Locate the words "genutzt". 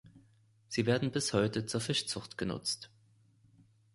2.35-2.89